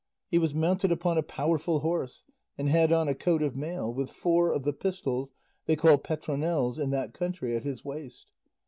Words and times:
He 0.29 0.39
was 0.39 0.55
mounted 0.55 0.91
upon 0.91 1.19
a 1.19 1.21
powerful 1.21 1.81
horse, 1.81 2.23
and 2.57 2.67
had 2.67 2.91
on 2.91 3.07
a 3.07 3.13
coat 3.13 3.43
of 3.43 3.55
mail, 3.55 3.93
with 3.93 4.09
four 4.09 4.51
of 4.51 4.63
the 4.63 4.73
pistols 4.73 5.29
they 5.67 5.75
call 5.75 5.99
petronels 5.99 6.79
in 6.79 6.89
that 6.89 7.13
country 7.13 7.55
at 7.55 7.61
his 7.65 7.85
waist. 7.85 8.31